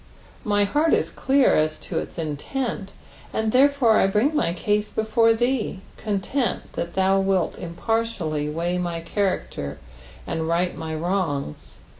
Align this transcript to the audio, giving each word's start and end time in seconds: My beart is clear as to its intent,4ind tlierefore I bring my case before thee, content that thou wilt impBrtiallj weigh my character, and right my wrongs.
My 0.43 0.65
beart 0.65 0.93
is 0.93 1.11
clear 1.11 1.53
as 1.55 1.77
to 1.81 1.99
its 1.99 2.17
intent,4ind 2.17 3.51
tlierefore 3.51 4.01
I 4.01 4.07
bring 4.07 4.35
my 4.35 4.51
case 4.51 4.89
before 4.89 5.31
thee, 5.35 5.81
content 5.95 6.73
that 6.73 6.95
thou 6.95 7.19
wilt 7.19 7.53
impBrtiallj 7.61 8.51
weigh 8.51 8.79
my 8.79 9.01
character, 9.01 9.77
and 10.25 10.47
right 10.47 10.75
my 10.75 10.95
wrongs. 10.95 11.75